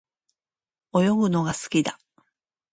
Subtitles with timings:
[0.95, 1.99] 泳ぐのが好きだ。